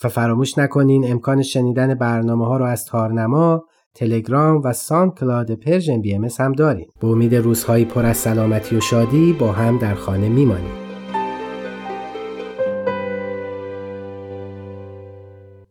و 0.05 0.09
فراموش 0.09 0.59
نکنین 0.59 1.13
امکان 1.13 1.43
شنیدن 1.43 1.95
برنامه 1.95 2.47
ها 2.47 2.57
رو 2.57 2.65
از 2.65 2.85
تارنما، 2.85 3.65
تلگرام 3.95 4.63
و 4.65 4.73
SoundCloud 4.73 5.55
PersianBMS 5.55 6.29
هم 6.39 6.53
داریم. 6.53 6.89
به 7.01 7.07
امید 7.07 7.35
روزهایی 7.35 7.85
پر 7.85 8.07
از 8.07 8.17
سلامتی 8.17 8.77
و 8.77 8.81
شادی 8.81 9.33
با 9.33 9.53
هم 9.53 9.79
در 9.79 9.95
خانه 9.95 10.29
میمانیم. 10.29 10.85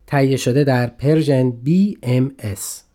تهیه 0.08 0.38
شده 0.38 0.64
در 0.64 0.88
پرژن 0.88 1.54
BMS 1.66 2.93